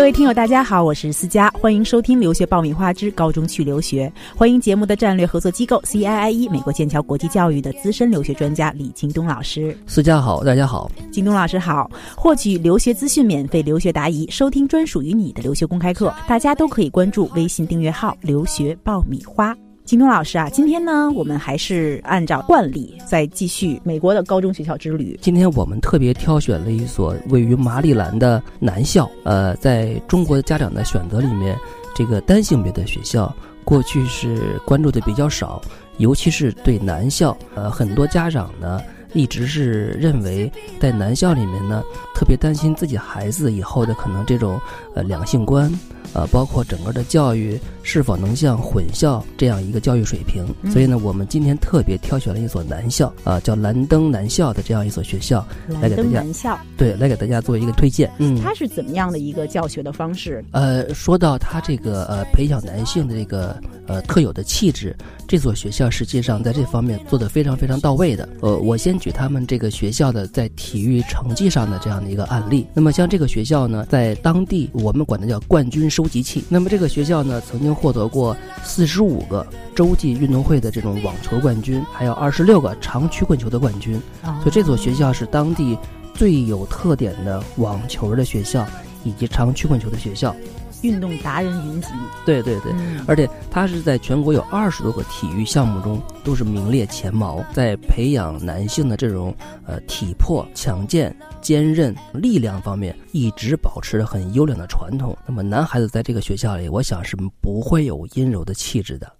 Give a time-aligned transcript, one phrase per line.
[0.00, 4.10] 各位听友，大家好，我是思佳，欢迎收听《留学爆米花之高中去留学》。
[4.38, 9.76] 欢迎节目的战略合作机构 CIIE 美国剑桥国际教育的资深留学专家李京东老师。
[9.86, 11.90] 思佳好，大家好，京东老师好。
[12.16, 19.54] 获取留学资讯、免费留学答疑、收听专属于你的留学公开课，大家都可以关注微信订阅号“留学爆米花”。
[19.90, 25.18] 金东老师啊，今天呢，我们还是按照惯例在继续美国的高中学校之旅。
[25.20, 29.10] 今天我们特别挑选了一所位于马里兰的男校。
[29.24, 31.58] 呃，在中国家长的选择里面，
[31.92, 33.34] 这个单性别的学校
[33.64, 35.60] 过去是关注的比较少，
[35.98, 37.36] 尤其是对男校。
[37.56, 38.80] 呃，很多家长呢
[39.12, 41.82] 一直是认为在男校里面呢，
[42.14, 44.60] 特别担心自己孩子以后的可能这种
[44.94, 45.70] 呃两性观。
[46.12, 55.46] 呃，包括整个的教育是否能像混校这样一个教育水平，所以呢，我们今天特别挑选了一所男校，啊，叫蓝登男校的这样一所学校，
[55.80, 58.10] 来给大家男校，对，来给大家做一个推荐。
[58.18, 60.44] 嗯，它是怎么样的一个教学的方式？
[60.50, 64.96] 呃，说到他这个呃培养男性的这个呃特有的气质，
[65.28, 68.28] 这所学校实际上在这方面做的非常非常到位的。
[68.40, 72.66] 呃，我先举他们这个学校的在体育成绩上的这样的一个案例。
[72.74, 76.44] 那么像这个学校呢，在当地我们管它叫冠军收集器。
[76.48, 84.00] 那么这个学校呢，曾经获得过四十五个洲际运动会的这种网球冠军，还有二十六个长曲棍球的冠军。
[84.22, 85.76] 所以这所学校是当地
[86.14, 88.66] 最有特点的网球的学校，
[89.02, 90.36] 以及长曲棍球的学校。
[90.82, 91.88] 运动达人云集，
[92.24, 92.72] 对对对，
[93.06, 99.34] 而且他是在全国有二十多个体育项目中都是名列前茅，在培养男性的这种
[99.66, 105.16] 呃体魄强健、坚韧、力量方面，一直保持着很优良的传统。
[105.26, 109.12] 那么男孩子在这个学校里，我想是不会有阴柔的气质的，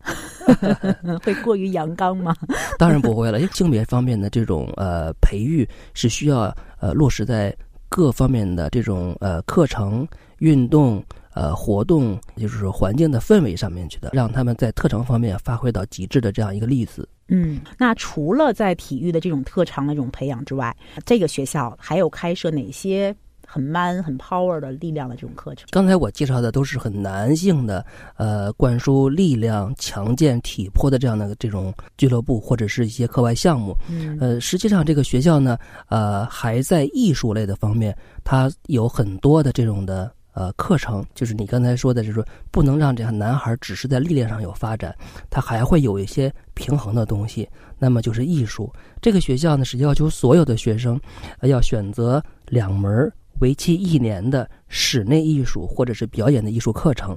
[1.22, 2.34] 会过于阳刚吗？
[2.78, 7.55] 当然不会了，因为性别方面的这种呃培育是需要呃落实在
[7.91, 11.05] 各方面的这种呃课程运动。
[11.33, 17.09] 呃，活动就是环境的氛围上面去的，让他们在特长方面发挥到极致的这样一个例子。
[17.28, 23.15] 嗯，那除了在体育的这种特长的这种培养之外，这个学校还有开设哪些
[23.47, 25.69] 很 man、很 power 的力量的这种课程？
[25.71, 33.76] 刚才我介绍的都是很男性的，呃，灌输力量、强健体魄的这样的这种俱乐部或者是一些课外项目。
[33.88, 35.56] 嗯，呃，实际上这个学校呢，
[35.88, 40.12] 呃，还在艺术类的方面，它有很多的这种的。
[40.41, 44.97] 呃，课程就是你刚才说的，就是说不能让这样男孩只是在力量上有发展，
[45.28, 47.47] 他还会有一些平衡的东西。
[47.78, 48.73] 那么就是艺术。
[49.03, 50.99] 这个学校呢是要求所有的学生，
[51.43, 57.15] 要选择两门为期一年的室内艺术或者是表演的艺术课程。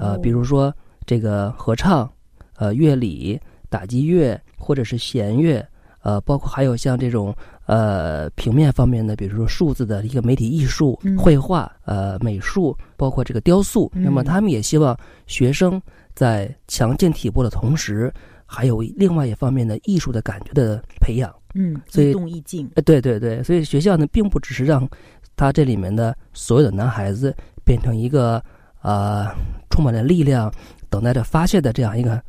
[0.00, 0.74] 呃，比如说
[1.06, 2.12] 这个合唱、
[2.56, 5.64] 呃乐理、打击乐或者是弦乐，
[6.02, 7.32] 呃，包括还有像这种。
[7.66, 13.90] 呃，平面方面的，比如说数字的一个媒体艺术、绘画、呃美术，包括这个雕塑。
[13.94, 14.94] 那么他们也希望
[15.26, 15.80] 学生
[16.14, 18.12] 在强健体魄的同时，
[18.44, 21.34] 还有另外一方面的艺术的感觉的培养。
[21.54, 22.70] 嗯，所以动意境。
[22.74, 24.86] 呃，对对对，所以学校呢，并不只是让
[25.34, 28.42] 他这里面的所有的男孩子变成一个
[28.82, 29.26] 呃
[29.70, 30.52] 充满了力量、
[30.90, 32.20] 等待着发泄的这样一个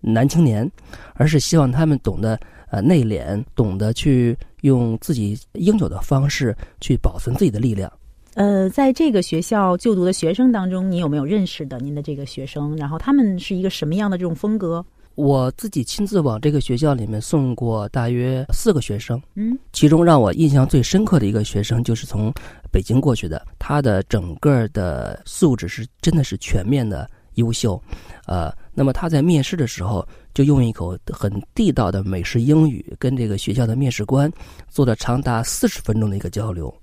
[0.00, 0.70] 男青年，
[1.14, 2.38] 而是希望他们懂得。
[2.70, 7.90] 呃，内敛，懂得去用自己应有的方式去保存自己的力量。
[8.34, 12.76] 呃，在这个学校就读的学生当中，你有没有认识的您的这个学生？
[12.76, 14.84] 然后他们是一个什么样的这种风格？
[15.14, 22.32] 我自己亲自往这个学校里面送过大约四个学生，嗯，其中让我印象最深刻的一个学生就是从
[22.72, 27.80] 北京过去的，他的整个的素质是真的是全面的优秀，
[28.26, 30.06] 呃，那么他在面试的时候。
[30.34, 34.28] 就用一口很地道的美式英语，跟这个学校的面试官
[34.68, 36.74] 做了长达四十分钟的一个交流。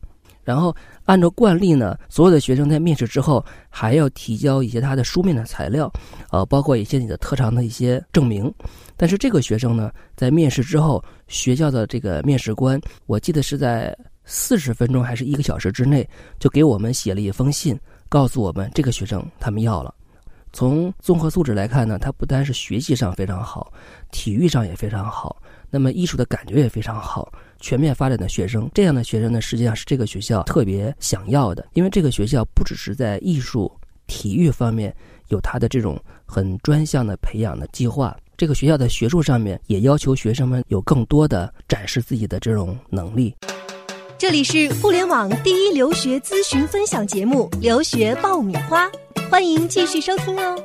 [0.42, 0.74] 然后
[1.04, 5.92] 按照惯例呢，所有的学生在面试之后还要提交一些他的书面的材料，
[6.32, 8.50] 呃，包括一些你的特长的一些证明。
[8.96, 16.10] 但是这个学生呢，在面试之后，学校的这个面试官，我记得是在四十分钟还是一个小时之内，
[16.40, 17.78] 就给我们写了一封信，
[18.08, 19.94] 告诉我们这个学生他们要了。
[20.54, 23.72] 从综合素质来看呢，他不单是学习上非常好，
[24.12, 33.72] 体育上也非常好，那么艺术的感觉也非常好，全面发展的学生，这样的学生呢，实际上是这个学校特别想要的，因为这个学校不只是在艺术、
[34.08, 34.94] 体育方面
[35.30, 43.34] 有他的这种很专项的培养的计划，这个学校的学术上面也要求学生们有更多的展示自己的这种能力。
[44.18, 48.86] 这里是互联网第一留学咨询分享节目《留学爆米花》，
[49.32, 50.62] 欢迎继续收听哦。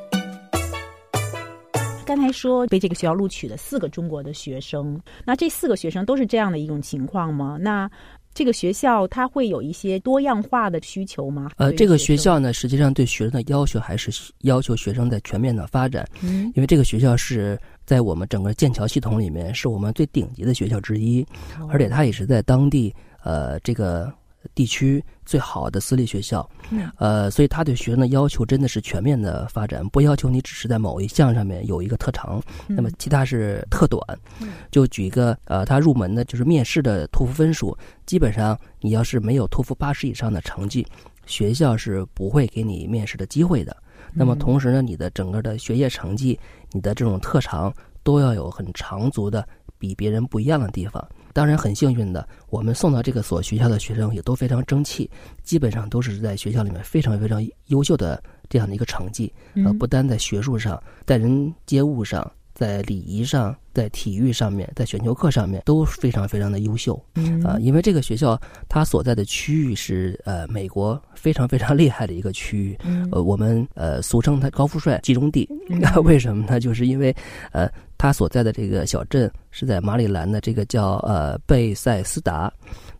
[2.04, 7.56] 刚才说被这个学校录取的四个中国的学生，那这四个学生都是这样的一种情况吗？
[7.60, 7.88] 那
[8.34, 11.48] 这个学校它会有一些多样化的需求吗？
[11.58, 14.10] 呃，这个学校呢，实际上对学生的要求还是
[14.40, 21.22] 要求学生在全面的发展，嗯因为这个学校是在我们整个剑桥系统里面是我们最顶级的学校之一，
[21.60, 22.92] 哦而且它也是在当地
[23.22, 24.12] 呃这个
[24.54, 26.90] 地区最好的私立学校，嗯。
[26.98, 34.00] 呃，所以他对学生的要求真的是全面的发展，不要求你只是在某一项上面有一个特长，那么其他是特短。
[34.40, 34.48] 嗯。
[34.70, 40.86] 就举一个呃，他入门的就是面试的托福分数，基本上你要是没有托福八十以上的成绩，
[41.26, 43.76] 学校是不会给你面试的机会的。
[44.12, 46.38] 那么同时呢，你的整个的学业成绩、
[46.72, 49.46] 你的这种特长都要有很长足的
[49.78, 51.06] 比别人不一样的地方。
[51.32, 55.10] 当然，很幸运的，我们送到这个所学校的学生也都非常争气，
[55.42, 59.30] 基本上都是在学校里面非常非常优秀的这样的一个成绩。
[59.56, 66.98] 呃，嗯不单在学术上，待人接物上，在礼仪上，在体育上面，在选修课上面都非常非常的优秀。
[67.14, 75.46] 嗯啊，因为这个学校它所在的区域是呃美国非常非常厉害的一个区域，嗯呃，我们呃俗称它高富帅集中地。
[75.68, 76.58] 嗯 为什么呢？
[76.58, 77.14] 就是因为
[77.52, 82.50] 呃它所在的这个小镇是在马里兰的这个叫呃贝塞斯达，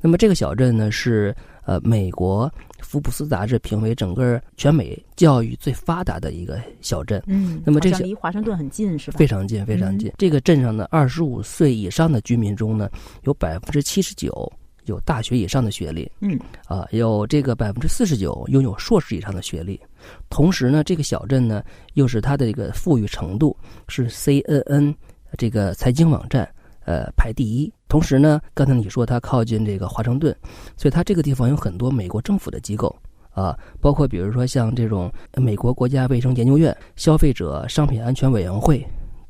[0.03, 1.35] 那么这个小镇呢是
[1.67, 7.23] 呃美国福布斯杂志评为整个全美教育最发达的一个小镇。
[7.27, 9.19] 嗯，那么这个离华盛顿很近是吧？
[9.19, 10.11] 非常近，非常近。
[10.17, 12.89] 这个镇上的二十五岁以上的居民中呢，
[13.25, 14.51] 有百分之七十九
[14.85, 19.81] 有大学以上的学历，嗯啊，有这个百分之四十九拥有硕士以上的学历。
[20.31, 21.63] 同时呢，这个小镇呢，
[21.95, 23.57] 又是它的这个富裕程度
[23.89, 24.95] 是 CNN
[25.37, 26.49] 这个财经网站
[26.87, 27.71] 呃排第一。
[27.87, 30.35] 同时呢，刚才你说它靠近这个华盛顿，
[30.79, 32.97] 所以它这个地方有很多美国政府的机构。
[33.37, 38.83] 啊，包括比如说像这种美国国家卫生研究院、消费者商品安全委员会、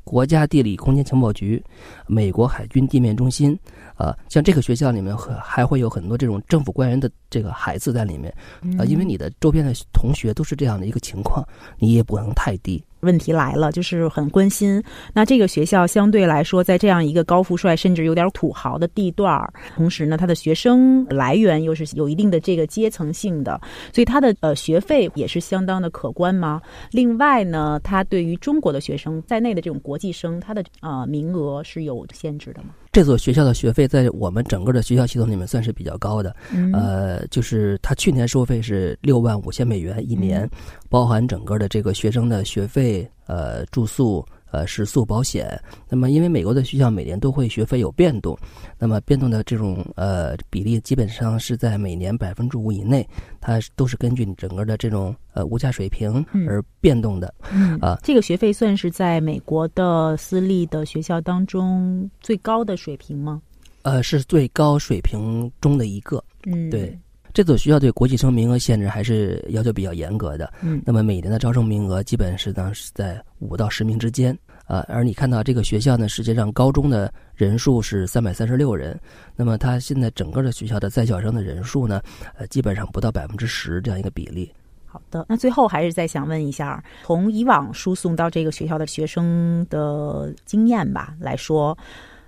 [0.05, 1.61] 国家地理空间情报局、
[2.07, 3.59] 美国海军地面中心，
[3.95, 8.33] 啊，像这个学校里面还会有很多这种政府官员的这个孩子在里面，
[8.79, 11.45] 啊，因为你的周边的同学都是这样的一个情况，
[11.77, 12.81] 你也不能太低。
[13.01, 14.81] 问题来了，就是很关心。
[15.13, 23.59] 那这个学校相对来说，在这样一个高富帅甚至有点土豪的地段儿，同时呢，他的学生来源又是有一定的这个阶层性的，
[23.93, 26.61] 所以他的呃学费也是相当的可观吗？
[26.91, 32.69] 另外呢，他对于中国的学生在内的这种国际生，他的呃名额是有限制的吗？
[32.97, 36.73] 这所学校的学费在我们整个的学校系统里面算是比较高的，嗯。
[36.73, 40.49] 呃，就是他去年收费是六万五千美元一年，
[40.89, 45.59] 包含整个的这个学生的学费、呃住宿、呃食宿、保险。
[45.89, 48.37] 那么因为美国的学校每年都会学费有变动，
[48.77, 53.07] 那么变动的这种呃比例基本上是在每年百分之五以内，
[53.39, 57.33] 它都是根据你整个的这种呃物价水平嗯而变动的。
[57.51, 63.41] 嗯啊这个学费算是在美国的私立的学校当中最高的水平吗？
[63.83, 66.21] 呃，是最高水平中的一个。
[66.45, 66.97] 嗯，对，
[67.37, 70.51] 这所学校对国际生名额限制还是要求比较严格的。
[70.63, 74.35] 嗯那么每年的招生名额基本是呢是在五到十名之间
[74.65, 78.99] 啊、而你看到这个学校呢，实际上高中的人数是三百三十六人，
[79.35, 82.01] 那么它现在整个的学校的在校生的人数呢，
[82.35, 84.51] 呃，基本上不到百分之十这样一个比例。
[84.85, 91.77] 好的，那最后还是再想问一下，从以往输送到这个学校的学生的经验吧来说，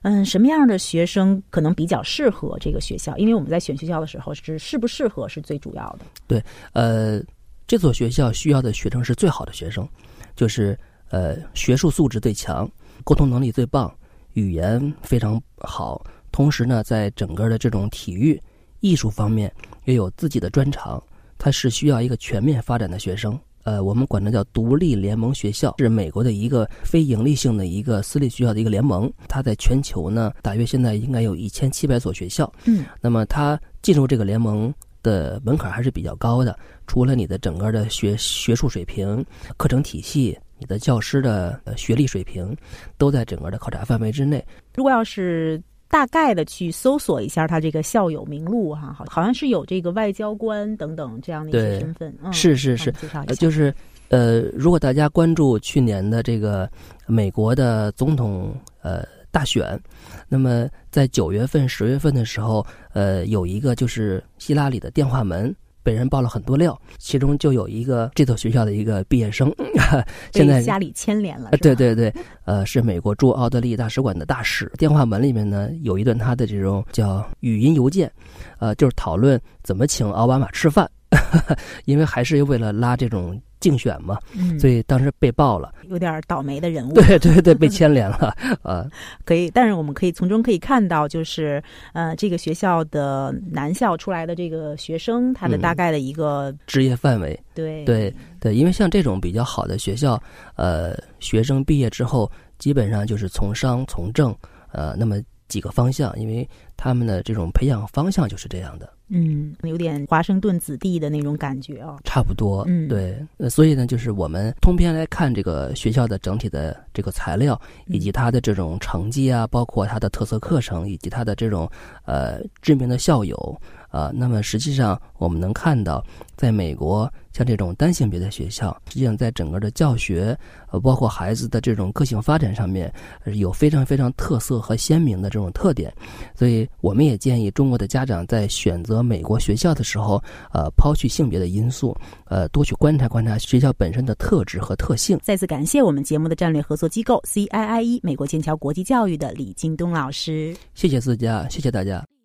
[0.01, 3.15] 嗯，什么样的学生可能比较适合这个学校？
[3.17, 6.05] 因为我们在选学校的时候，是适不适合是最主要的。
[6.27, 7.21] 对呃，
[7.67, 9.87] 这所学校需要的学生是最好的学生，
[10.35, 10.77] 就是
[11.09, 12.69] 呃学术素质最强，
[13.03, 13.93] 沟通能力最棒，
[14.33, 18.41] 语言非常好，同时呢，在整个的这种体育、
[18.79, 19.53] 艺术方面
[19.85, 21.01] 也有自己的专长。
[21.37, 23.39] 它是需要一个全面发展的学生。
[23.63, 29.11] 呃，我们管它叫独立联盟学校，是美国的一个非盈利性的一个私立学校的一个联盟。
[29.27, 32.51] 它在全球呢，大约现在应该有一千七百所学校。
[32.65, 34.73] 嗯，那么它进入这个联盟
[35.03, 36.57] 的门槛还是比较高的。
[36.87, 39.23] 除了你的整个的学学术水平、
[39.57, 42.55] 课程体系、你的教师的呃学历水平，
[42.97, 44.43] 都在整个的考察范围之内。
[44.75, 52.15] 如果要是大概的去搜索一下他这个校友名录哈，好，好像是有这个外交官等等这样的一些身份。
[52.23, 53.41] 嗯，是是是介绍一呃，下。
[53.41, 53.73] 就是
[54.09, 56.69] 呃，如果大家关注去年的这个
[57.07, 59.79] 美国的总统呃大选，
[60.27, 65.53] 那么在九月份、十月份的时候，呃，有一个就是希拉里的电话门。
[65.83, 69.53] 被人爆了很多料，其中就有一个这所学校的一个毕业生，
[70.33, 72.13] 现在家里牵连了，对对对，
[72.45, 74.71] 呃，是美国驻奥地利大使馆的大使。
[74.77, 78.11] 电话门里面呢，有一段他的这种叫语音邮件，
[78.59, 80.89] 呃，就是讨论怎么请奥巴马吃饭，
[81.85, 86.93] 因为还是为了拉这种竞选嘛，嗯，所以当时被爆了，有点倒霉的人物。
[86.93, 88.85] 对 对对，被牵连了 啊。
[89.25, 91.61] 可以，但是我们可以从中可以看到，就是
[91.93, 97.83] 呃，这个学校的男校出来的这个学生，他的大概的一个职业范围，对。
[97.85, 100.21] 对对，因为像这种比较好的学校，
[100.55, 104.35] 呃，学生毕业之后基本上就是从商从政，
[104.71, 105.17] 呃，那么
[105.49, 108.89] 几个方向，因为他们的这种培养方向就是这样的。
[109.11, 111.97] 嗯，有点华盛顿子弟的那种感觉啊。
[112.03, 121.67] 差不多，嗯对，呃所以呢，就是我们通篇来看这个学校的整体的这个材料，以及它的这种成绩啊，包括它的特色课程，以及它的这种
[122.05, 126.03] 呃知名的校友啊、那么实际上我们能看到，
[126.35, 130.37] 在美国像这种单性别的学校，实际上在整个的教学，
[130.71, 132.93] 呃，包括孩子的这种个性发展上面，
[133.25, 135.91] 呃有非常非常特色和鲜明的这种特点。
[136.35, 140.21] 所以我们也建议中国的家长在选择美国学校的时候，
[140.53, 145.17] 呃，抛去性别的因素，呃，多去观察观察学校本身的特质和特性。
[145.23, 150.55] 再次感谢我们节目的战略合作机构 CIIE 美国剑桥国际教育的李京东老师。
[150.75, 152.18] 谢谢思佳，谢谢大家。